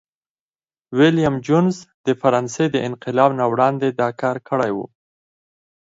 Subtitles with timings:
[0.97, 4.77] ویلیم جونز د فرانسې د انقلاب نه وړاندي دا کار کړی و.